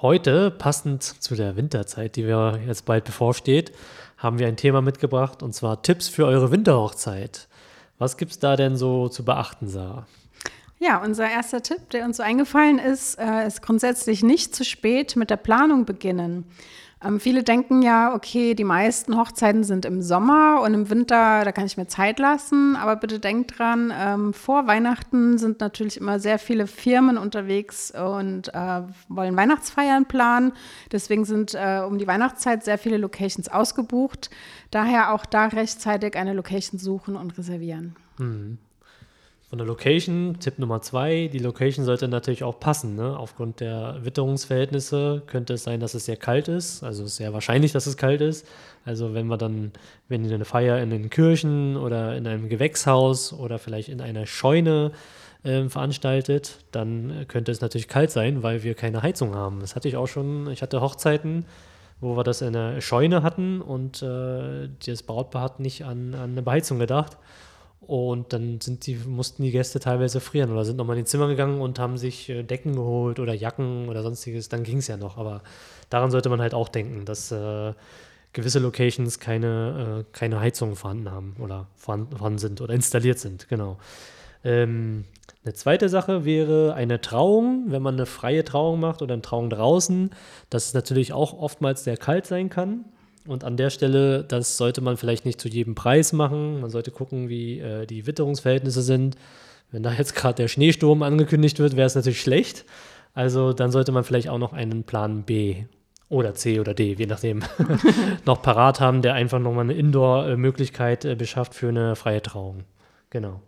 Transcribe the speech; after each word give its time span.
Heute, 0.00 0.52
passend 0.52 1.02
zu 1.02 1.34
der 1.34 1.56
Winterzeit, 1.56 2.14
die 2.14 2.24
wir 2.24 2.60
jetzt 2.64 2.84
bald 2.84 3.02
bevorsteht, 3.02 3.72
haben 4.16 4.38
wir 4.38 4.46
ein 4.46 4.56
Thema 4.56 4.80
mitgebracht 4.80 5.42
und 5.42 5.56
zwar 5.56 5.82
Tipps 5.82 6.06
für 6.06 6.24
eure 6.24 6.52
Winterhochzeit. 6.52 7.48
Was 7.98 8.16
gibt 8.16 8.30
es 8.30 8.38
da 8.38 8.54
denn 8.54 8.76
so 8.76 9.08
zu 9.08 9.24
beachten, 9.24 9.66
Sarah? 9.66 10.06
Ja, 10.78 11.02
unser 11.02 11.28
erster 11.28 11.64
Tipp, 11.64 11.90
der 11.90 12.04
uns 12.04 12.18
so 12.18 12.22
eingefallen 12.22 12.78
ist, 12.78 13.18
äh, 13.18 13.44
ist 13.44 13.60
grundsätzlich 13.60 14.22
nicht 14.22 14.54
zu 14.54 14.64
spät 14.64 15.16
mit 15.16 15.30
der 15.30 15.36
Planung 15.36 15.84
beginnen. 15.84 16.44
Ähm, 17.04 17.20
viele 17.20 17.44
denken 17.44 17.82
ja, 17.82 18.14
okay, 18.14 18.54
die 18.54 18.64
meisten 18.64 19.16
Hochzeiten 19.16 19.62
sind 19.62 19.84
im 19.84 20.02
Sommer 20.02 20.60
und 20.62 20.74
im 20.74 20.90
Winter, 20.90 21.44
da 21.44 21.52
kann 21.52 21.66
ich 21.66 21.76
mir 21.76 21.86
Zeit 21.86 22.18
lassen. 22.18 22.74
Aber 22.76 22.96
bitte 22.96 23.20
denkt 23.20 23.58
dran, 23.58 23.92
ähm, 23.96 24.34
vor 24.34 24.66
Weihnachten 24.66 25.38
sind 25.38 25.60
natürlich 25.60 25.96
immer 26.00 26.18
sehr 26.18 26.38
viele 26.38 26.66
Firmen 26.66 27.16
unterwegs 27.16 27.92
und 27.92 28.52
äh, 28.52 28.82
wollen 29.08 29.36
Weihnachtsfeiern 29.36 30.06
planen. 30.06 30.52
Deswegen 30.90 31.24
sind 31.24 31.54
äh, 31.54 31.82
um 31.86 31.98
die 31.98 32.06
Weihnachtszeit 32.06 32.64
sehr 32.64 32.78
viele 32.78 32.96
Locations 32.96 33.48
ausgebucht. 33.48 34.30
Daher 34.70 35.14
auch 35.14 35.24
da 35.24 35.46
rechtzeitig 35.46 36.16
eine 36.16 36.32
Location 36.32 36.80
suchen 36.80 37.16
und 37.16 37.38
reservieren. 37.38 37.94
Mhm. 38.18 38.58
Von 39.48 39.56
der 39.56 39.66
Location, 39.66 40.36
Tipp 40.40 40.58
Nummer 40.58 40.82
zwei, 40.82 41.30
die 41.32 41.38
Location 41.38 41.86
sollte 41.86 42.06
natürlich 42.06 42.44
auch 42.44 42.60
passen. 42.60 42.96
Ne? 42.96 43.18
Aufgrund 43.18 43.60
der 43.60 43.96
Witterungsverhältnisse 44.02 45.22
könnte 45.26 45.54
es 45.54 45.64
sein, 45.64 45.80
dass 45.80 45.94
es 45.94 46.04
sehr 46.04 46.18
kalt 46.18 46.48
ist. 46.48 46.84
Also 46.84 47.04
ist 47.04 47.16
sehr 47.16 47.32
wahrscheinlich, 47.32 47.72
dass 47.72 47.86
es 47.86 47.96
kalt 47.96 48.20
ist. 48.20 48.46
Also 48.84 49.14
wenn 49.14 49.26
wir 49.26 49.38
dann, 49.38 49.72
wenn 50.06 50.22
ihr 50.22 50.34
eine 50.34 50.44
Feier 50.44 50.82
in 50.82 50.90
den 50.90 51.08
Kirchen 51.08 51.78
oder 51.78 52.14
in 52.14 52.26
einem 52.26 52.50
Gewächshaus 52.50 53.32
oder 53.32 53.58
vielleicht 53.58 53.88
in 53.88 54.02
einer 54.02 54.26
Scheune 54.26 54.92
äh, 55.44 55.66
veranstaltet, 55.70 56.58
dann 56.70 57.24
könnte 57.26 57.50
es 57.50 57.62
natürlich 57.62 57.88
kalt 57.88 58.10
sein, 58.10 58.42
weil 58.42 58.64
wir 58.64 58.74
keine 58.74 59.00
Heizung 59.00 59.34
haben. 59.34 59.60
Das 59.60 59.74
hatte 59.74 59.88
ich 59.88 59.96
auch 59.96 60.08
schon. 60.08 60.50
Ich 60.50 60.60
hatte 60.60 60.82
Hochzeiten, 60.82 61.46
wo 62.02 62.18
wir 62.18 62.22
das 62.22 62.42
in 62.42 62.54
einer 62.54 62.82
Scheune 62.82 63.22
hatten 63.22 63.62
und 63.62 64.02
äh, 64.02 64.68
das 64.84 65.02
Brautpaar 65.04 65.40
hat 65.40 65.58
nicht 65.58 65.86
an, 65.86 66.14
an 66.14 66.32
eine 66.32 66.42
Beheizung 66.42 66.78
gedacht. 66.78 67.16
Und 67.80 68.32
dann 68.32 68.60
sind 68.60 68.86
die, 68.86 68.96
mussten 68.96 69.42
die 69.42 69.50
Gäste 69.50 69.80
teilweise 69.80 70.20
frieren 70.20 70.50
oder 70.50 70.64
sind 70.64 70.76
nochmal 70.76 70.98
in 70.98 71.04
die 71.04 71.10
Zimmer 71.10 71.28
gegangen 71.28 71.60
und 71.60 71.78
haben 71.78 71.96
sich 71.96 72.28
äh, 72.28 72.42
Decken 72.42 72.74
geholt 72.74 73.20
oder 73.20 73.32
Jacken 73.32 73.88
oder 73.88 74.02
sonstiges. 74.02 74.48
Dann 74.48 74.64
ging 74.64 74.78
es 74.78 74.88
ja 74.88 74.96
noch. 74.96 75.16
Aber 75.16 75.42
daran 75.88 76.10
sollte 76.10 76.28
man 76.28 76.40
halt 76.40 76.54
auch 76.54 76.68
denken, 76.68 77.04
dass 77.04 77.30
äh, 77.30 77.72
gewisse 78.32 78.58
Locations 78.58 79.18
keine, 79.20 80.04
äh, 80.04 80.12
keine 80.12 80.40
Heizung 80.40 80.76
vorhanden 80.76 81.10
haben 81.10 81.36
oder 81.38 81.66
vorhanden, 81.76 82.38
sind 82.38 82.60
oder 82.60 82.74
installiert 82.74 83.18
sind. 83.18 83.48
Genau. 83.48 83.78
Ähm, 84.44 85.04
eine 85.44 85.54
zweite 85.54 85.88
Sache 85.88 86.24
wäre 86.24 86.74
eine 86.74 87.00
Trauung, 87.00 87.64
wenn 87.68 87.80
man 87.80 87.94
eine 87.94 88.06
freie 88.06 88.44
Trauung 88.44 88.80
macht 88.80 89.02
oder 89.02 89.14
eine 89.14 89.22
Trauung 89.22 89.50
draußen, 89.50 90.10
dass 90.50 90.66
es 90.66 90.74
natürlich 90.74 91.12
auch 91.12 91.32
oftmals 91.32 91.84
sehr 91.84 91.96
kalt 91.96 92.26
sein 92.26 92.50
kann. 92.50 92.84
Und 93.26 93.44
an 93.44 93.56
der 93.56 93.70
Stelle, 93.70 94.24
das 94.24 94.56
sollte 94.56 94.80
man 94.80 94.96
vielleicht 94.96 95.24
nicht 95.24 95.40
zu 95.40 95.48
jedem 95.48 95.74
Preis 95.74 96.12
machen. 96.12 96.60
Man 96.60 96.70
sollte 96.70 96.90
gucken, 96.90 97.28
wie 97.28 97.58
äh, 97.58 97.86
die 97.86 98.06
Witterungsverhältnisse 98.06 98.82
sind. 98.82 99.16
Wenn 99.70 99.82
da 99.82 99.92
jetzt 99.92 100.14
gerade 100.14 100.36
der 100.36 100.48
Schneesturm 100.48 101.02
angekündigt 101.02 101.58
wird, 101.58 101.76
wäre 101.76 101.86
es 101.86 101.94
natürlich 101.94 102.20
schlecht. 102.20 102.64
Also 103.14 103.52
dann 103.52 103.70
sollte 103.70 103.92
man 103.92 104.04
vielleicht 104.04 104.28
auch 104.28 104.38
noch 104.38 104.52
einen 104.52 104.84
Plan 104.84 105.24
B 105.24 105.64
oder 106.08 106.34
C 106.34 106.60
oder 106.60 106.72
D, 106.72 106.94
je 106.94 107.06
nachdem, 107.06 107.42
noch 108.24 108.40
parat 108.42 108.80
haben, 108.80 109.02
der 109.02 109.14
einfach 109.14 109.38
nochmal 109.38 109.64
eine 109.64 109.74
Indoor-Möglichkeit 109.74 111.04
äh, 111.04 111.14
beschafft 111.14 111.54
für 111.54 111.68
eine 111.68 111.96
freie 111.96 112.22
Trauung. 112.22 112.64
Genau. 113.10 113.40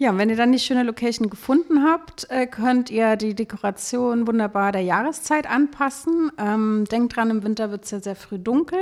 Ja, 0.00 0.16
wenn 0.16 0.30
ihr 0.30 0.36
dann 0.36 0.50
die 0.50 0.58
schöne 0.58 0.82
Location 0.82 1.28
gefunden 1.28 1.84
habt, 1.84 2.26
äh, 2.30 2.46
könnt 2.46 2.88
ihr 2.88 3.16
die 3.16 3.34
Dekoration 3.34 4.26
wunderbar 4.26 4.72
der 4.72 4.80
Jahreszeit 4.80 5.46
anpassen. 5.46 6.32
Ähm, 6.38 6.86
denkt 6.90 7.14
dran, 7.14 7.28
im 7.28 7.42
Winter 7.42 7.70
wird 7.70 7.84
es 7.84 7.90
ja 7.90 8.00
sehr 8.00 8.16
früh 8.16 8.38
dunkel. 8.38 8.80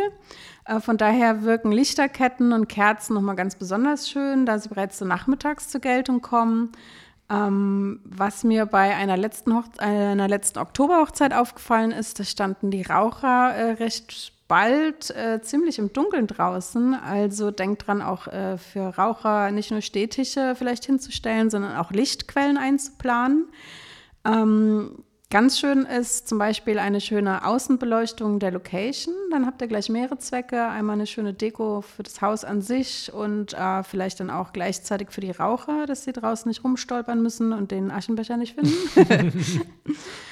Äh, 0.64 0.78
von 0.78 0.96
daher 0.96 1.42
wirken 1.42 1.72
Lichterketten 1.72 2.52
und 2.52 2.68
Kerzen 2.68 3.14
nochmal 3.14 3.34
ganz 3.34 3.56
besonders 3.56 4.08
schön, 4.08 4.46
da 4.46 4.60
sie 4.60 4.68
bereits 4.68 4.98
so 4.98 5.06
nachmittags 5.06 5.68
zur 5.70 5.80
Geltung 5.80 6.22
kommen. 6.22 6.70
Ähm, 7.28 7.98
was 8.04 8.44
mir 8.44 8.66
bei 8.66 8.94
einer 8.94 9.16
letzten, 9.16 9.52
einer 9.78 10.28
letzten 10.28 10.60
Oktoberhochzeit 10.60 11.34
aufgefallen 11.34 11.90
ist, 11.90 12.20
da 12.20 12.22
standen 12.22 12.70
die 12.70 12.82
Raucher 12.82 13.56
äh, 13.56 13.72
recht 13.72 14.37
bald 14.48 15.10
äh, 15.10 15.40
ziemlich 15.42 15.78
im 15.78 15.92
Dunkeln 15.92 16.26
draußen. 16.26 16.94
Also 16.94 17.50
denkt 17.50 17.86
dran, 17.86 18.02
auch 18.02 18.26
äh, 18.26 18.56
für 18.56 18.88
Raucher 18.96 19.50
nicht 19.50 19.70
nur 19.70 19.82
Stehtische 19.82 20.54
vielleicht 20.56 20.86
hinzustellen, 20.86 21.50
sondern 21.50 21.76
auch 21.76 21.92
Lichtquellen 21.92 22.56
einzuplanen. 22.56 23.48
Ähm, 24.24 25.04
ganz 25.30 25.60
schön 25.60 25.84
ist 25.84 26.28
zum 26.28 26.38
Beispiel 26.38 26.78
eine 26.78 27.02
schöne 27.02 27.44
Außenbeleuchtung 27.44 28.38
der 28.38 28.50
Location. 28.50 29.14
Dann 29.30 29.44
habt 29.44 29.60
ihr 29.60 29.68
gleich 29.68 29.90
mehrere 29.90 30.16
Zwecke. 30.16 30.66
Einmal 30.66 30.94
eine 30.94 31.06
schöne 31.06 31.34
Deko 31.34 31.82
für 31.82 32.02
das 32.02 32.22
Haus 32.22 32.44
an 32.44 32.62
sich 32.62 33.12
und 33.12 33.52
äh, 33.52 33.82
vielleicht 33.82 34.18
dann 34.20 34.30
auch 34.30 34.54
gleichzeitig 34.54 35.10
für 35.10 35.20
die 35.20 35.30
Raucher, 35.30 35.84
dass 35.84 36.04
sie 36.04 36.12
draußen 36.12 36.48
nicht 36.48 36.64
rumstolpern 36.64 37.22
müssen 37.22 37.52
und 37.52 37.70
den 37.70 37.90
Aschenbecher 37.90 38.38
nicht 38.38 38.54
finden. 38.54 39.62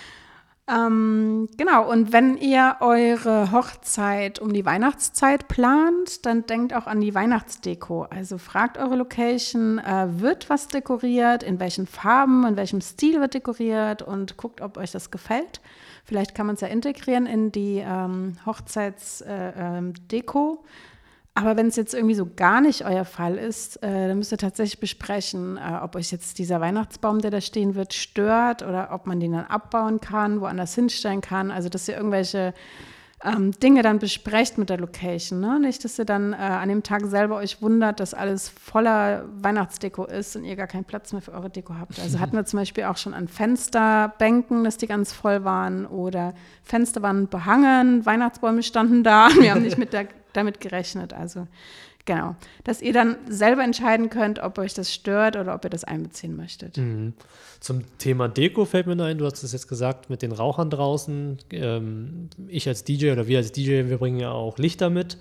Ähm, 0.69 1.49
genau, 1.57 1.89
und 1.89 2.13
wenn 2.13 2.37
ihr 2.39 2.79
eure 2.81 3.53
Hochzeit 3.53 4.41
um 4.41 4.53
die 4.53 4.67
Weihnachtszeit 4.67 5.47
plant, 5.47 6.27
dann 6.27 6.45
denkt 6.45 6.75
auch 6.75 6.89
an 6.89 7.01
die 7.01 7.15
Weihnachtsdeko. 7.15 8.09
Also 8.11 8.37
fragt 8.37 8.77
eure 8.77 8.97
Location, 8.97 9.79
äh, 9.79 10.21
wird 10.21 10.51
was 10.51 10.67
dekoriert, 10.67 11.45
in 11.45 11.61
welchen 11.61 11.87
Farben, 11.87 12.45
in 12.45 12.57
welchem 12.57 12.81
Stil 12.81 13.21
wird 13.21 13.35
dekoriert 13.35 14.03
und 14.03 14.37
guckt, 14.37 14.61
ob 14.61 14.77
euch 14.77 14.91
das 14.91 15.13
gefällt. 15.13 15.61
Vielleicht 16.05 16.35
kann 16.35 16.47
man 16.47 16.57
es 16.57 16.61
ja 16.61 16.69
integrieren 16.69 17.27
in 17.27 17.53
die 17.53 17.85
ähm, 17.87 18.37
Hochzeitsdeko. 18.45 19.25
Äh, 19.29 19.79
ähm, 19.79 19.95
aber 21.37 21.55
wenn 21.59 21.67
es 21.67 21.77
jetzt 21.77 21.93
irgendwie 21.93 22.15
so 22.15 22.27
gar 22.35 22.63
nicht 22.63 22.87
euer 22.87 23.05
Fall 23.05 23.37
ist, 23.37 23.83
äh, 23.83 24.09
dann 24.09 24.17
müsst 24.17 24.33
ihr 24.33 24.39
tatsächlich 24.39 24.81
besprechen, 24.81 25.59
äh, 25.59 25.79
ob 25.83 25.95
euch 25.95 26.11
jetzt 26.11 26.39
dieser 26.39 26.63
Weihnachtsbaum, 26.63 27.21
der 27.21 27.31
da 27.31 27.43
stehen 27.43 27.75
wird, 27.75 27.93
stört 27.93 28.63
oder 28.63 28.89
ob 28.91 29.07
man 29.07 29.21
den 29.21 29.33
dann 29.33 29.45
abbauen 29.45 30.01
kann, 30.01 30.41
woanders 30.41 30.75
hinstellen 30.75 31.21
kann. 31.21 31.51
Also, 31.51 31.69
dass 31.69 31.89
ihr 31.89 31.97
irgendwelche 31.97 32.55
ähm, 33.23 33.53
Dinge 33.53 33.83
dann 33.83 33.99
besprecht 33.99 34.57
mit 34.57 34.71
der 34.71 34.79
Location. 34.79 35.41
Ne? 35.41 35.61
Nicht, 35.61 35.85
dass 35.85 35.99
ihr 35.99 36.07
dann 36.07 36.33
äh, 36.33 36.37
an 36.37 36.71
dem 36.71 36.83
Tag 36.83 37.05
selber 37.05 37.37
euch 37.37 37.61
wundert, 37.61 38.01
dass 38.01 38.15
alles 38.15 38.49
voller 38.49 39.27
Weihnachtsdeko 39.43 40.07
ist 40.07 40.37
und 40.37 40.45
ihr 40.45 40.57
gar 40.57 40.67
keinen 40.67 40.85
Platz 40.85 41.13
mehr 41.13 41.21
für 41.21 41.33
eure 41.33 41.51
Deko 41.51 41.75
habt. 41.79 42.01
Also 42.01 42.19
hatten 42.19 42.37
wir 42.37 42.47
zum 42.47 42.61
Beispiel 42.61 42.85
auch 42.85 42.97
schon 42.97 43.13
an 43.13 43.29
Fensterbänken, 43.29 44.65
dass 44.65 44.79
die 44.79 44.87
ganz 44.87 45.13
voll 45.13 45.45
waren 45.45 45.85
oder 45.85 46.33
Fenster 46.63 47.03
waren 47.03 47.29
behangen, 47.29 48.07
Weihnachtsbäume 48.07 48.63
standen 48.63 49.03
da. 49.03 49.29
Wir 49.39 49.51
haben 49.51 49.63
nicht 49.63 49.77
mit 49.77 49.93
der 49.93 50.07
damit 50.37 50.61
gerechnet. 50.61 51.13
Also 51.13 51.47
genau, 52.05 52.37
dass 52.65 52.81
ihr 52.81 52.93
dann 52.93 53.17
selber 53.29 53.63
entscheiden 53.63 54.11
könnt, 54.11 54.39
ob 54.39 54.59
euch 54.59 54.75
das 54.75 54.93
stört 54.93 55.37
oder 55.37 55.55
ob 55.55 55.65
ihr 55.65 55.71
das 55.71 55.85
einbeziehen 55.85 56.37
möchtet. 56.37 56.77
Mhm. 56.77 57.15
Zum 57.61 57.83
Thema 57.99 58.29
Deko 58.29 58.65
fällt 58.65 58.87
mir 58.87 59.03
ein, 59.03 59.19
du 59.19 59.27
hast 59.27 59.43
es 59.43 59.53
jetzt 59.53 59.69
gesagt, 59.69 60.09
mit 60.11 60.23
den 60.23 60.33
Rauchern 60.33 60.71
draußen. 60.71 61.39
Ähm, 61.51 62.29
ich 62.49 62.69
als 62.69 62.85
DJ 62.85 63.11
oder 63.11 63.27
wir 63.27 63.39
als 63.39 63.53
DJ, 63.53 63.89
wir 63.89 63.99
bringen 63.99 64.21
ja 64.21 64.31
auch 64.31 64.59
Lichter 64.59 64.91
mit. 64.91 65.19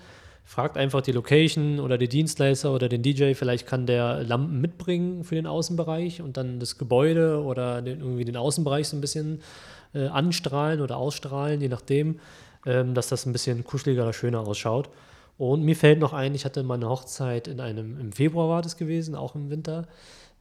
Fragt 0.48 0.76
einfach 0.76 1.00
die 1.00 1.10
Location 1.10 1.80
oder 1.80 1.98
die 1.98 2.08
Dienstleister 2.08 2.72
oder 2.72 2.88
den 2.88 3.02
DJ, 3.02 3.34
vielleicht 3.34 3.66
kann 3.66 3.84
der 3.84 4.22
Lampen 4.22 4.60
mitbringen 4.60 5.24
für 5.24 5.34
den 5.34 5.46
Außenbereich 5.46 6.22
und 6.22 6.36
dann 6.36 6.60
das 6.60 6.78
Gebäude 6.78 7.42
oder 7.42 7.82
den, 7.82 7.98
irgendwie 7.98 8.24
den 8.24 8.36
Außenbereich 8.36 8.86
so 8.86 8.96
ein 8.96 9.00
bisschen 9.00 9.40
äh, 9.92 10.06
anstrahlen 10.06 10.80
oder 10.80 10.98
ausstrahlen, 10.98 11.60
je 11.60 11.68
nachdem 11.68 12.20
ähm, 12.66 12.94
dass 12.94 13.08
das 13.08 13.26
ein 13.26 13.32
bisschen 13.32 13.64
kuscheliger 13.64 14.02
oder 14.02 14.12
schöner 14.12 14.40
ausschaut. 14.40 14.88
Und 15.38 15.62
mir 15.62 15.76
fällt 15.76 15.98
noch 15.98 16.12
ein, 16.12 16.34
ich 16.34 16.44
hatte 16.44 16.62
meine 16.62 16.88
Hochzeit 16.88 17.46
in 17.46 17.60
einem, 17.60 18.00
im 18.00 18.12
Februar 18.12 18.48
war 18.48 18.62
das 18.62 18.76
gewesen, 18.76 19.14
auch 19.14 19.34
im 19.34 19.50
Winter. 19.50 19.86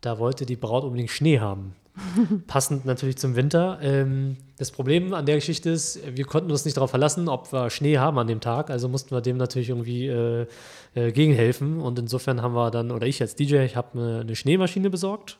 Da 0.02 0.20
wollte 0.20 0.46
die 0.46 0.56
Braut 0.56 0.84
unbedingt 0.84 1.10
Schnee 1.10 1.40
haben. 1.40 1.76
Passend 2.48 2.86
natürlich 2.86 3.18
zum 3.18 3.36
Winter. 3.36 3.80
Ähm, 3.82 4.38
das 4.58 4.72
Problem 4.72 5.14
an 5.14 5.26
der 5.26 5.36
Geschichte 5.36 5.70
ist, 5.70 6.00
wir 6.16 6.26
konnten 6.26 6.52
uns 6.52 6.66
nicht 6.66 6.78
darauf 6.78 6.90
verlassen, 6.90 7.30
ob 7.30 7.52
wir 7.52 7.70
Schnee 7.70 7.98
haben 7.98 8.18
an 8.20 8.28
dem 8.28 8.42
Tag. 8.42 8.70
Also 8.70 8.90
mussten 8.90 9.12
wir 9.12 9.22
dem 9.22 9.38
natürlich 9.38 9.70
irgendwie 9.70 10.08
äh, 10.08 10.46
äh, 10.94 11.12
gegenhelfen. 11.12 11.82
Und 11.82 12.00
insofern 12.00 12.42
haben 12.42 12.54
wir 12.54 12.72
dann, 12.72 12.92
oder 12.92 13.08
ich 13.08 13.22
als 13.22 13.36
DJ, 13.36 13.58
ich 13.64 13.76
habe 13.76 14.00
eine, 14.00 14.20
eine 14.22 14.36
Schneemaschine 14.36 14.90
besorgt 14.90 15.38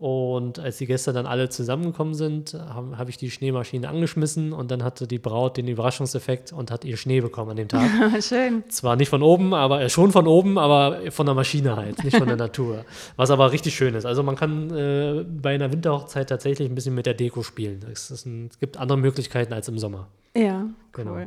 Und 0.00 0.58
als 0.58 0.78
die 0.78 0.86
Gäste 0.86 1.12
dann 1.12 1.26
alle 1.26 1.50
zusammengekommen 1.50 2.14
sind, 2.14 2.54
habe 2.54 2.96
hab 2.96 3.10
ich 3.10 3.18
die 3.18 3.30
Schneemaschine 3.30 3.86
angeschmissen 3.86 4.54
und 4.54 4.70
dann 4.70 4.82
hatte 4.82 5.06
die 5.06 5.18
Braut 5.18 5.58
den 5.58 5.68
Überraschungseffekt 5.68 6.54
und 6.54 6.70
hat 6.70 6.86
ihr 6.86 6.96
Schnee 6.96 7.20
bekommen 7.20 7.50
an 7.50 7.56
dem 7.58 7.68
Tag. 7.68 7.86
Schön. 8.22 8.64
Zwar 8.70 8.96
nicht 8.96 9.10
von 9.10 9.22
oben, 9.22 9.52
aber 9.52 9.82
äh, 9.82 9.90
schon 9.90 10.10
von 10.10 10.26
oben, 10.26 10.56
aber 10.56 11.10
von 11.10 11.26
der 11.26 11.34
Maschine 11.34 11.76
halt, 11.76 12.02
nicht 12.02 12.16
von 12.16 12.26
der 12.26 12.36
Natur. 12.38 12.86
Was 13.16 13.30
aber 13.30 13.52
richtig 13.52 13.74
schön 13.74 13.94
ist. 13.94 14.06
Also 14.06 14.22
man 14.22 14.36
kann 14.36 14.70
äh, 14.74 15.22
bei 15.22 15.54
einer 15.54 15.70
Winterhochzeit 15.70 16.30
tatsächlich 16.30 16.66
ein 16.70 16.74
bisschen 16.74 16.94
mit 16.94 17.04
der 17.04 17.12
Deko 17.12 17.42
spielen. 17.42 17.84
Es, 17.92 18.24
ein, 18.24 18.48
es 18.50 18.58
gibt 18.58 18.78
andere 18.78 18.96
Möglichkeiten 18.96 19.52
als 19.52 19.68
im 19.68 19.78
Sommer. 19.78 20.08
Ja, 20.34 20.64
Genau. 20.92 21.12
cool. 21.12 21.26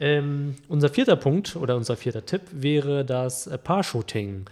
Ähm, 0.00 0.56
unser 0.68 0.88
vierter 0.88 1.14
Punkt 1.16 1.54
oder 1.54 1.76
unser 1.76 1.96
vierter 1.96 2.26
Tipp 2.26 2.42
wäre 2.50 3.04
das 3.04 3.48
Paar-Shooting. 3.64 4.46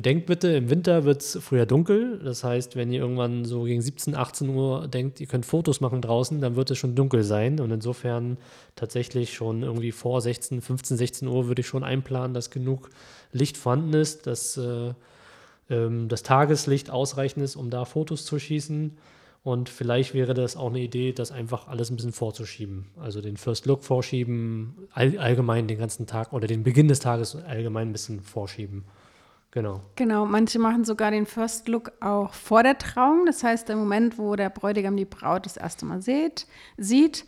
Bedenkt 0.00 0.24
bitte, 0.24 0.48
im 0.48 0.70
Winter 0.70 1.04
wird 1.04 1.20
es 1.20 1.38
früher 1.42 1.66
dunkel. 1.66 2.20
Das 2.24 2.42
heißt, 2.42 2.74
wenn 2.74 2.90
ihr 2.90 3.00
irgendwann 3.00 3.44
so 3.44 3.64
gegen 3.64 3.82
17, 3.82 4.16
18 4.16 4.48
Uhr 4.48 4.88
denkt, 4.88 5.20
ihr 5.20 5.26
könnt 5.26 5.44
Fotos 5.44 5.82
machen 5.82 6.00
draußen, 6.00 6.40
dann 6.40 6.56
wird 6.56 6.70
es 6.70 6.78
schon 6.78 6.94
dunkel 6.94 7.22
sein. 7.22 7.60
Und 7.60 7.70
insofern 7.70 8.38
tatsächlich 8.76 9.34
schon 9.34 9.62
irgendwie 9.62 9.92
vor 9.92 10.22
16, 10.22 10.62
15, 10.62 10.96
16 10.96 11.28
Uhr 11.28 11.48
würde 11.48 11.60
ich 11.60 11.66
schon 11.66 11.84
einplanen, 11.84 12.32
dass 12.32 12.48
genug 12.48 12.88
Licht 13.32 13.58
vorhanden 13.58 13.92
ist, 13.92 14.26
dass 14.26 14.56
äh, 14.56 14.94
ähm, 15.68 16.08
das 16.08 16.22
Tageslicht 16.22 16.88
ausreichend 16.88 17.44
ist, 17.44 17.56
um 17.56 17.68
da 17.68 17.84
Fotos 17.84 18.24
zu 18.24 18.38
schießen. 18.38 18.96
Und 19.44 19.68
vielleicht 19.68 20.14
wäre 20.14 20.32
das 20.32 20.56
auch 20.56 20.70
eine 20.70 20.80
Idee, 20.80 21.12
das 21.12 21.30
einfach 21.30 21.68
alles 21.68 21.90
ein 21.90 21.96
bisschen 21.96 22.14
vorzuschieben. 22.14 22.86
Also 22.98 23.20
den 23.20 23.36
First 23.36 23.66
Look 23.66 23.84
vorschieben, 23.84 24.88
all, 24.94 25.18
allgemein 25.18 25.66
den 25.66 25.76
ganzen 25.76 26.06
Tag 26.06 26.32
oder 26.32 26.46
den 26.46 26.62
Beginn 26.62 26.88
des 26.88 27.00
Tages 27.00 27.36
allgemein 27.36 27.90
ein 27.90 27.92
bisschen 27.92 28.22
vorschieben. 28.22 28.86
Genau. 29.52 29.80
Genau, 29.96 30.26
manche 30.26 30.60
machen 30.60 30.84
sogar 30.84 31.10
den 31.10 31.26
First 31.26 31.66
Look 31.68 31.92
auch 32.00 32.34
vor 32.34 32.62
der 32.62 32.78
Trauung. 32.78 33.26
Das 33.26 33.42
heißt, 33.42 33.68
der 33.68 33.76
Moment, 33.76 34.16
wo 34.16 34.36
der 34.36 34.48
Bräutigam 34.48 34.96
die 34.96 35.04
Braut 35.04 35.44
das 35.44 35.56
erste 35.56 35.86
Mal 35.86 36.00
sieht, 36.02 36.46
sieht 36.76 37.24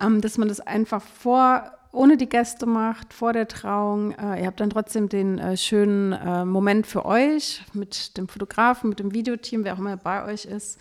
ähm, 0.00 0.20
dass 0.20 0.38
man 0.38 0.48
das 0.48 0.60
einfach 0.60 1.02
vor, 1.02 1.70
ohne 1.92 2.16
die 2.16 2.28
Gäste 2.28 2.66
macht, 2.66 3.12
vor 3.12 3.32
der 3.32 3.46
Trauung. 3.46 4.12
Äh, 4.12 4.40
ihr 4.40 4.46
habt 4.46 4.60
dann 4.60 4.70
trotzdem 4.70 5.08
den 5.08 5.38
äh, 5.38 5.56
schönen 5.56 6.12
äh, 6.12 6.44
Moment 6.44 6.86
für 6.86 7.04
euch 7.04 7.62
mit 7.72 8.16
dem 8.16 8.26
Fotografen, 8.26 8.88
mit 8.88 8.98
dem 8.98 9.14
Videoteam, 9.14 9.64
wer 9.64 9.74
auch 9.74 9.78
immer 9.78 9.96
bei 9.96 10.24
euch 10.24 10.46
ist. 10.46 10.78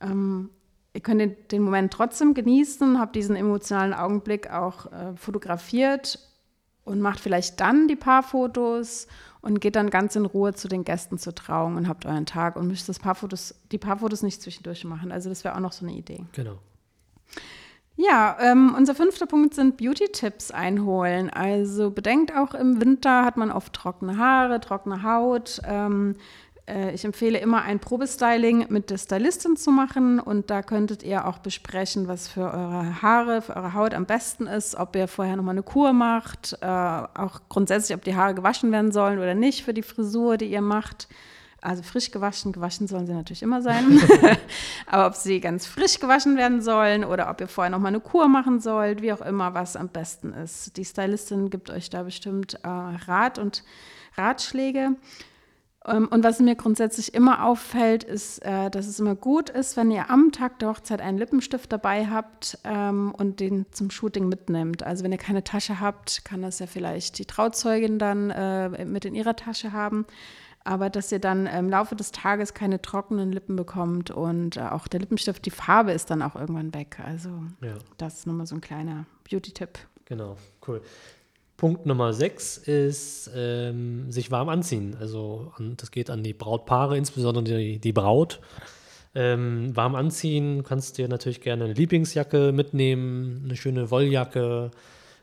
Ähm, 0.00 0.50
ihr 0.92 1.00
könnt 1.00 1.20
den, 1.20 1.36
den 1.50 1.62
Moment 1.62 1.92
trotzdem 1.92 2.34
genießen, 2.34 2.98
habt 2.98 3.16
diesen 3.16 3.36
emotionalen 3.36 3.94
Augenblick 3.94 4.50
auch 4.50 4.92
äh, 4.92 5.16
fotografiert 5.16 6.18
und 6.86 7.00
macht 7.00 7.20
vielleicht 7.20 7.60
dann 7.60 7.88
die 7.88 7.96
Paarfotos 7.96 9.06
und 9.42 9.60
geht 9.60 9.76
dann 9.76 9.90
ganz 9.90 10.16
in 10.16 10.24
Ruhe 10.24 10.54
zu 10.54 10.68
den 10.68 10.84
Gästen 10.84 11.18
zur 11.18 11.34
Trauung 11.34 11.76
und 11.76 11.88
habt 11.88 12.06
euren 12.06 12.26
Tag 12.26 12.56
und 12.56 12.68
müsst 12.68 12.88
das 12.88 12.98
Paarfotos, 12.98 13.54
die 13.70 13.78
Paarfotos 13.78 14.22
nicht 14.22 14.40
zwischendurch 14.40 14.84
machen. 14.84 15.12
Also 15.12 15.28
das 15.28 15.44
wäre 15.44 15.54
auch 15.54 15.60
noch 15.60 15.72
so 15.72 15.84
eine 15.84 15.94
Idee. 15.94 16.24
Genau. 16.32 16.58
Ja, 17.96 18.36
ähm, 18.40 18.74
unser 18.76 18.94
fünfter 18.94 19.26
Punkt 19.26 19.54
sind 19.54 19.78
Beauty-Tipps 19.78 20.50
einholen. 20.50 21.30
Also 21.30 21.90
bedenkt 21.90 22.34
auch 22.36 22.54
im 22.54 22.80
Winter 22.80 23.24
hat 23.24 23.36
man 23.38 23.50
oft 23.50 23.72
trockene 23.72 24.18
Haare, 24.18 24.60
trockene 24.60 25.02
Haut. 25.02 25.60
Ähm, 25.64 26.14
äh, 26.68 26.92
ich 26.92 27.04
empfehle 27.04 27.38
immer 27.38 27.62
ein 27.62 27.78
Probestyling 27.78 28.66
mit 28.68 28.90
der 28.90 28.98
Stylistin 28.98 29.56
zu 29.56 29.70
machen 29.70 30.18
und 30.20 30.50
da 30.50 30.62
könntet 30.62 31.02
ihr 31.02 31.26
auch 31.26 31.38
besprechen, 31.38 32.08
was 32.08 32.28
für 32.28 32.42
eure 32.42 33.02
Haare, 33.02 33.42
für 33.42 33.56
eure 33.56 33.74
Haut 33.74 33.94
am 33.94 34.06
besten 34.06 34.46
ist, 34.46 34.74
ob 34.74 34.96
ihr 34.96 35.08
vorher 35.08 35.36
nochmal 35.36 35.54
eine 35.54 35.62
Kur 35.62 35.92
macht, 35.92 36.58
äh, 36.60 36.66
auch 36.66 37.40
grundsätzlich, 37.48 37.96
ob 37.96 38.04
die 38.04 38.16
Haare 38.16 38.34
gewaschen 38.34 38.72
werden 38.72 38.92
sollen 38.92 39.18
oder 39.18 39.34
nicht 39.34 39.64
für 39.64 39.74
die 39.74 39.82
Frisur, 39.82 40.36
die 40.36 40.46
ihr 40.46 40.62
macht. 40.62 41.08
Also 41.62 41.82
frisch 41.82 42.12
gewaschen, 42.12 42.52
gewaschen 42.52 42.86
sollen 42.86 43.06
sie 43.06 43.14
natürlich 43.14 43.42
immer 43.42 43.60
sein. 43.60 44.00
Aber 44.86 45.06
ob 45.06 45.14
sie 45.14 45.40
ganz 45.40 45.66
frisch 45.66 45.98
gewaschen 45.98 46.36
werden 46.36 46.60
sollen 46.60 47.02
oder 47.02 47.28
ob 47.30 47.40
ihr 47.40 47.48
vorher 47.48 47.70
nochmal 47.70 47.88
eine 47.88 48.00
Kur 48.00 48.28
machen 48.28 48.60
sollt, 48.60 49.02
wie 49.02 49.12
auch 49.12 49.22
immer, 49.22 49.54
was 49.54 49.74
am 49.74 49.88
besten 49.88 50.32
ist. 50.32 50.76
Die 50.76 50.84
Stylistin 50.84 51.50
gibt 51.50 51.70
euch 51.70 51.90
da 51.90 52.04
bestimmt 52.04 52.54
äh, 52.62 52.68
Rat 52.68 53.38
und 53.38 53.64
Ratschläge. 54.16 54.90
Ähm, 55.86 56.08
Und 56.08 56.24
was 56.24 56.40
mir 56.40 56.56
grundsätzlich 56.56 57.14
immer 57.14 57.44
auffällt, 57.44 58.02
ist, 58.04 58.44
äh, 58.44 58.70
dass 58.70 58.86
es 58.86 58.98
immer 58.98 59.14
gut 59.14 59.50
ist, 59.50 59.76
wenn 59.76 59.90
ihr 59.90 60.10
am 60.10 60.32
Tag 60.32 60.58
der 60.58 60.70
Hochzeit 60.70 61.00
einen 61.00 61.18
Lippenstift 61.18 61.72
dabei 61.72 62.06
habt 62.08 62.58
ähm, 62.64 63.12
und 63.16 63.40
den 63.40 63.66
zum 63.70 63.90
Shooting 63.90 64.28
mitnimmt. 64.28 64.82
Also 64.82 65.04
wenn 65.04 65.12
ihr 65.12 65.18
keine 65.18 65.44
Tasche 65.44 65.80
habt, 65.80 66.24
kann 66.24 66.42
das 66.42 66.58
ja 66.58 66.66
vielleicht 66.66 67.18
die 67.18 67.24
Trauzeugin 67.24 67.98
dann 67.98 68.30
äh, 68.30 68.84
mit 68.84 69.04
in 69.04 69.14
ihrer 69.14 69.36
Tasche 69.36 69.72
haben. 69.72 70.06
Aber 70.64 70.90
dass 70.90 71.12
ihr 71.12 71.20
dann 71.20 71.46
im 71.46 71.70
Laufe 71.70 71.94
des 71.94 72.10
Tages 72.10 72.52
keine 72.52 72.82
trockenen 72.82 73.30
Lippen 73.30 73.54
bekommt 73.54 74.10
und 74.10 74.56
äh, 74.56 74.62
auch 74.62 74.88
der 74.88 74.98
Lippenstift, 74.98 75.46
die 75.46 75.52
Farbe 75.52 75.92
ist 75.92 76.10
dann 76.10 76.22
auch 76.22 76.34
irgendwann 76.34 76.74
weg. 76.74 76.98
Also 77.04 77.30
Ja, 77.60 77.74
das 77.98 78.18
ist 78.18 78.26
nochmal 78.26 78.46
so 78.46 78.56
ein 78.56 78.60
kleiner 78.60 79.06
Beauty-Tipp. 79.30 79.78
genau. 80.06 80.36
Cool. 80.66 80.82
Punkt 81.56 81.86
Nummer 81.86 82.12
6 82.12 82.58
ist 82.58 83.30
ähm, 83.34 84.10
sich 84.10 84.30
warm 84.30 84.48
anziehen. 84.48 84.96
Also 85.00 85.52
an, 85.56 85.74
das 85.76 85.90
geht 85.90 86.10
an 86.10 86.22
die 86.22 86.34
Brautpaare, 86.34 86.96
insbesondere 86.96 87.44
die, 87.44 87.78
die 87.78 87.92
Braut. 87.92 88.40
Ähm, 89.14 89.74
warm 89.74 89.94
anziehen, 89.94 90.62
kannst 90.62 90.98
dir 90.98 91.08
natürlich 91.08 91.40
gerne 91.40 91.64
eine 91.64 91.72
Lieblingsjacke 91.72 92.52
mitnehmen, 92.52 93.40
eine 93.44 93.56
schöne 93.56 93.90
Wolljacke, 93.90 94.70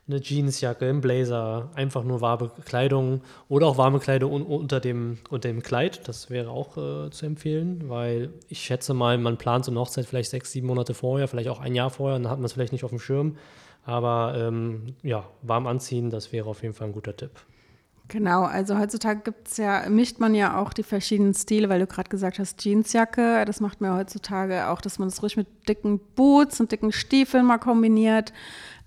eine 0.07 0.19
Jeansjacke, 0.19 0.89
ein 0.89 1.00
Blazer, 1.00 1.69
einfach 1.75 2.03
nur 2.03 2.19
warme 2.19 2.51
Kleidung 2.65 3.21
oder 3.47 3.68
auch 3.68 3.77
warme 3.77 4.00
Kleidung 4.00 4.33
un 4.33 4.41
unter, 4.41 4.79
dem, 4.79 5.19
unter 5.29 5.47
dem 5.47 5.62
Kleid. 5.62 6.07
Das 6.07 6.31
wäre 6.31 6.50
auch 6.50 6.75
äh, 6.77 7.12
zu 7.12 7.25
empfehlen, 7.27 7.88
weil 7.88 8.31
ich 8.50 8.62
schätze 8.62 8.95
mal, 8.95 9.18
man 9.19 9.38
plant 9.38 9.65
so 9.65 9.71
eine 9.71 9.79
Hochzeit 9.79 10.07
vielleicht 10.07 10.31
sechs, 10.31 10.51
sieben 10.51 10.68
Monate 10.68 10.95
vorher, 10.95 11.27
vielleicht 11.27 11.50
auch 11.50 11.62
ein 11.62 11.75
Jahr 11.75 11.91
vorher, 11.91 12.18
dann 12.18 12.31
hat 12.31 12.39
man 12.39 12.45
es 12.45 12.53
vielleicht 12.53 12.74
nicht 12.74 12.83
auf 12.83 12.89
dem 12.89 13.00
Schirm. 13.00 13.38
Aber 13.85 14.35
ähm, 14.38 14.95
ja, 15.01 15.25
warm 15.41 15.68
anziehen, 15.68 16.09
das 16.09 16.31
wäre 16.31 16.50
auf 16.50 16.63
jeden 16.63 16.74
Fall 16.74 16.88
ein 16.88 16.94
guter 16.94 17.15
Tipp. 17.15 17.31
Genau, 18.09 18.44
also 18.44 18.77
heutzutage 18.77 19.21
gibt 19.21 19.47
es 19.47 19.57
ja, 19.57 19.89
mischt 19.89 20.19
man 20.19 20.35
ja 20.35 20.59
auch 20.59 20.74
die 20.74 20.83
verschiedenen 20.83 21.33
Stile, 21.33 21.69
weil 21.69 21.80
du 21.80 21.88
gerade 21.88 22.09
gesagt 22.09 22.38
hast, 22.38 22.63
Jeansjacke, 22.63 23.44
das 23.45 23.59
macht 23.59 23.81
man 23.81 23.91
ja 23.91 23.97
heutzutage 23.97 24.68
auch, 24.68 24.81
dass 24.81 25.00
man 25.00 25.07
das 25.07 25.24
ruhig 25.24 25.38
mit 25.38 25.47
dicken 25.68 26.00
Boots 26.15 26.59
und 26.59 26.71
dicken 26.71 26.91
Stiefeln 26.91 27.45
mal 27.45 27.57
kombiniert. 27.57 28.33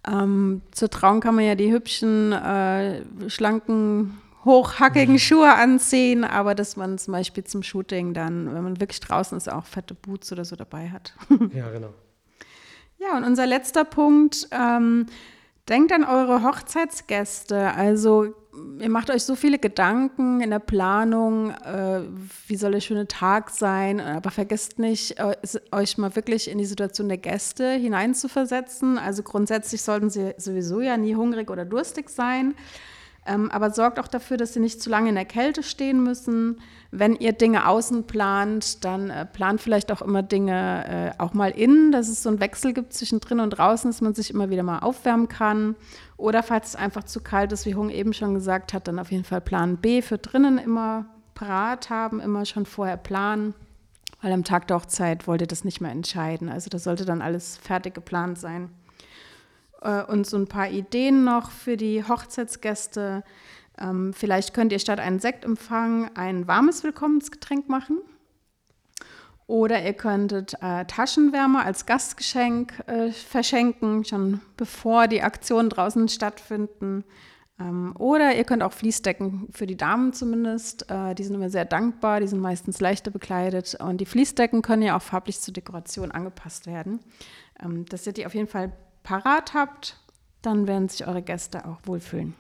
Ähm, 0.07 0.63
zur 0.71 0.91
Trauung 0.91 1.21
kann 1.21 1.35
man 1.35 1.45
ja 1.45 1.55
die 1.55 1.73
hübschen, 1.73 2.33
äh, 2.33 3.03
schlanken, 3.29 4.19
hochhackigen 4.45 5.19
Schuhe 5.19 5.53
anziehen, 5.55 6.23
aber 6.23 6.55
dass 6.55 6.77
man 6.77 6.99
zum 6.99 7.13
Beispiel 7.13 7.45
zum 7.45 7.63
Shooting 7.63 8.15
dann, 8.15 8.55
wenn 8.55 8.63
man 8.63 8.81
wirklich 8.81 9.01
draußen 9.01 9.37
ist, 9.37 9.51
auch 9.51 9.65
fette 9.65 9.95
Boots 9.95 10.31
oder 10.31 10.45
so 10.45 10.57
dabei 10.57 10.91
hat. 10.91 11.15
Ja, 11.53 11.71
genau. 11.71 11.93
Ja, 12.99 13.17
und 13.17 13.25
unser 13.25 13.47
letzter 13.47 13.85
Punkt, 13.85 14.49
ähm, 14.51 15.07
denkt 15.69 15.93
an 15.93 16.05
eure 16.05 16.43
Hochzeitsgäste. 16.43 17.73
Also 17.75 18.35
ihr 18.81 18.89
macht 18.89 19.11
euch 19.11 19.25
so 19.25 19.35
viele 19.35 19.59
Gedanken 19.59 20.41
in 20.41 20.51
der 20.51 20.59
Planung, 20.59 21.51
äh, 21.51 22.03
wie 22.47 22.57
soll 22.57 22.73
der 22.73 22.81
schöne 22.81 23.07
Tag 23.07 23.51
sein, 23.51 24.01
aber 24.01 24.31
vergesst 24.31 24.79
nicht, 24.79 25.17
euch 25.73 25.99
mal 25.99 26.15
wirklich 26.17 26.51
in 26.51 26.59
die 26.59 26.65
Situation 26.65 27.09
der 27.09 27.19
Gäste 27.19 27.73
hineinzuversetzen. 27.73 28.99
Also 28.99 29.23
grundsätzlich 29.23 29.83
sollten 29.83 30.11
sie 30.11 30.35
sowieso 30.39 30.81
ja 30.81 30.97
nie 30.97 31.17
hungrig 31.17 31.51
oder 31.51 31.65
durstig 31.65 32.09
sein. 32.09 32.55
Ähm, 33.27 33.51
aber 33.51 33.71
sorgt 33.71 33.99
auch 33.99 34.07
dafür, 34.07 34.37
dass 34.37 34.55
sie 34.55 34.61
nicht 34.61 34.81
zu 34.81 34.89
lange 34.89 35.09
in 35.09 35.17
der 35.17 35.25
Kälte 35.25 35.63
stehen 35.63 36.03
müssen. 36.03 36.61
Wenn 36.91 37.17
ihr 37.17 37.33
Dinge 37.33 37.67
außen 37.67 38.07
plant, 38.07 38.85
dann 38.85 39.11
äh, 39.11 39.27
plant 39.27 39.61
vielleicht 39.61 39.91
auch 39.91 40.01
immer 40.01 40.23
Dinge 40.23 41.15
äh, 41.17 41.23
auch 41.23 41.35
mal 41.35 41.51
innen, 41.51 41.91
dass 41.91 42.09
es 42.09 42.23
so 42.23 42.29
einen 42.29 42.41
Wechsel 42.41 42.73
gibt 42.73 42.93
zwischen 42.93 43.21
drin 43.21 43.41
und 43.41 43.51
draußen, 43.51 43.91
dass 43.91 44.01
man 44.01 44.15
sich 44.15 44.31
immer 44.31 44.51
wieder 44.51 44.63
mal 44.63 44.79
aufwärmen 44.79 45.29
kann. 45.29 45.75
Oder 46.17 46.43
falls 46.43 46.69
es 46.69 46.77
einfach 46.77 47.05
zu 47.05 47.21
kalt 47.21 47.53
ist, 47.53 47.67
wie 47.67 47.75
Hung 47.75 47.91
eben 47.91 48.13
schon 48.13 48.35
gesagt 48.35 48.73
hat, 48.73 48.87
dann 48.87 48.99
auf 48.99 49.11
jeden 49.11 49.25
Fall 49.25 49.41
Plan 49.41 49.77
B 49.77 50.03
für 50.03 50.19
drinnen 50.19 50.59
immer 50.59 51.07
parat 51.35 51.91
haben, 51.91 52.21
immer 52.21 52.45
schon 52.45 52.65
vorher 52.65 52.97
planen. 52.97 53.55
Weil 54.23 54.33
am 54.33 54.45
Tag 54.45 54.69
der 54.69 54.79
Hochzeit 54.79 55.27
wollt 55.27 55.41
ihr 55.41 55.47
das 55.47 55.65
nicht 55.65 55.81
mehr 55.81 55.91
entscheiden. 55.91 56.49
Also 56.49 56.71
das 56.71 56.85
sollte 56.85 57.05
dann 57.05 57.23
alles 57.23 57.57
fertig 57.59 57.95
geplant 57.95 58.39
sein 58.39 58.71
äh, 59.83 60.03
und 60.03 60.27
so 60.27 60.37
ein 60.37 60.47
paar 60.47 60.69
Ideen 60.69 61.25
noch 61.25 61.51
für 61.51 61.77
die 61.77 62.05
Hochzeitsgäste. 62.05 63.25
Ähm, 63.79 64.13
vielleicht 64.13 64.55
könnt 64.55 64.73
ihr 64.73 64.79
statt 64.79 65.01
einen 65.01 65.21
Sektempfang 65.21 66.11
ein 66.17 66.47
warmes 66.47 66.83
Willkommensgetränk 66.85 67.69
machen. 67.69 67.99
Oder 69.47 69.85
ihr 69.85 69.93
könntet 69.93 70.55
äh, 70.61 70.85
Taschenwärmer 70.87 71.65
als 71.65 71.87
Gastgeschenk 71.87 72.83
äh, 72.89 73.13
verschenken, 73.13 74.05
schon 74.05 74.41
bevor 74.57 75.07
die 75.07 75.23
Aktionen 75.23 75.71
draußen 75.71 76.09
stattfinden. 76.09 77.05
Ähm, 77.61 77.95
oder 77.97 78.35
ihr 78.35 78.43
könnt 78.43 78.65
auch 78.65 78.73
Fließdecken 78.73 79.49
für 79.53 79.67
die 79.67 79.77
Damen 79.77 80.13
zumindest. 80.13 80.91
Äh, 80.91 81.15
die 81.15 81.23
sind 81.23 81.37
immer 81.37 81.49
sehr 81.49 81.65
dankbar, 81.65 82.19
die 82.19 82.27
sind 82.27 82.41
meistens 82.41 82.81
leichter 82.81 83.13
bekleidet. 83.13 83.77
Und 83.77 84.01
die 84.01 84.07
Fließdecken 84.07 84.63
können 84.63 84.83
ja 84.83 84.97
auch 84.97 85.03
farblich 85.03 85.41
zur 85.41 85.55
Dekoration 85.55 86.11
angepasst 86.11 86.67
werden. 86.67 86.99
Ähm, 87.63 87.87
dass 87.87 88.05
ihr 88.05 88.13
die 88.13 88.27
auf 88.27 88.35
jeden 88.35 88.49
Fall 88.49 88.73
parat 89.07 89.55
habt, 89.55 89.97
dann 90.43 90.67
werden 90.67 90.89
sich 90.89 91.07
eure 91.07 91.23
Gäste 91.23 91.65
auch 91.65 91.79
wohlfühlen. 91.85 92.35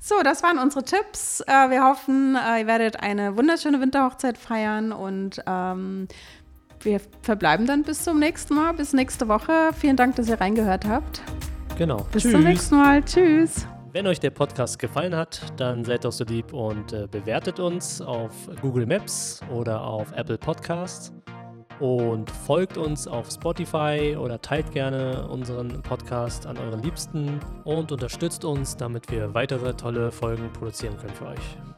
So, 0.00 0.14
das 0.22 0.42
waren 0.42 0.58
unsere 0.58 0.84
Tipps. 0.84 1.40
Äh, 1.46 1.70
wir 1.70 1.84
hoffen, 1.84 2.36
äh, 2.36 2.60
ihr 2.60 2.66
werdet 2.66 3.00
eine 3.00 3.36
wunderschöne 3.36 3.80
Winterhochzeit 3.80 4.38
feiern 4.38 4.92
und 4.92 5.42
ähm, 5.46 6.08
wir 6.80 7.00
verbleiben 7.22 7.66
dann 7.66 7.82
bis 7.82 8.04
zum 8.04 8.18
nächsten 8.18 8.54
Mal, 8.54 8.72
bis 8.74 8.92
nächste 8.92 9.28
Woche. 9.28 9.70
Vielen 9.78 9.96
Dank, 9.96 10.16
dass 10.16 10.28
ihr 10.28 10.40
reingehört 10.40 10.86
habt. 10.86 11.20
Genau. 11.76 12.06
Bis 12.12 12.22
Tschüss. 12.22 12.32
zum 12.32 12.44
nächsten 12.44 12.76
Mal. 12.76 13.04
Tschüss. 13.04 13.66
Wenn 13.92 14.06
euch 14.06 14.20
der 14.20 14.30
Podcast 14.30 14.78
gefallen 14.78 15.14
hat, 15.14 15.42
dann 15.56 15.84
seid 15.84 16.04
doch 16.04 16.12
so 16.12 16.24
lieb 16.24 16.52
und 16.52 16.92
äh, 16.92 17.08
bewertet 17.10 17.58
uns 17.58 18.00
auf 18.00 18.32
Google 18.62 18.86
Maps 18.86 19.40
oder 19.52 19.82
auf 19.82 20.12
Apple 20.12 20.38
Podcasts 20.38 21.12
und 21.80 22.30
folgt 22.30 22.76
uns 22.76 23.06
auf 23.06 23.30
Spotify 23.30 24.16
oder 24.18 24.40
teilt 24.40 24.72
gerne 24.72 25.26
unseren 25.28 25.82
Podcast 25.82 26.46
an 26.46 26.58
euren 26.58 26.82
Liebsten 26.82 27.40
und 27.64 27.92
unterstützt 27.92 28.44
uns, 28.44 28.76
damit 28.76 29.10
wir 29.10 29.34
weitere 29.34 29.74
tolle 29.74 30.10
Folgen 30.10 30.52
produzieren 30.52 30.96
können 30.96 31.14
für 31.14 31.26
euch. 31.26 31.77